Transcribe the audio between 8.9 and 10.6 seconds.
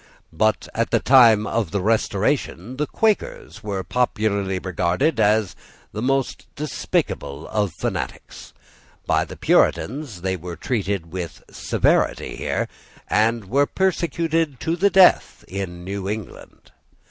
By the Puritans they were